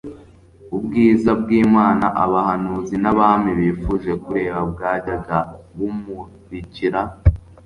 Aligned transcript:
Ubwiza 0.75 1.29
¬bw'Imana, 1.41 2.05
abahanuzi 2.23 2.95
n'abami 2.99 3.51
bifuje 3.59 4.11
kureba 4.23 4.59
bwajyaga 4.71 5.37
bumurikira 5.75 7.01